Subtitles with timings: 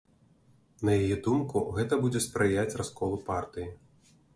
[0.89, 3.73] На яе думку, гэта будзе спрыяць расколу партыі.